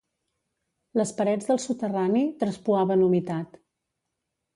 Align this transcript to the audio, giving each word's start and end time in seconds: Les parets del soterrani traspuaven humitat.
Les 0.99 1.11
parets 1.19 1.49
del 1.51 1.61
soterrani 1.65 2.23
traspuaven 2.45 3.05
humitat. 3.09 3.61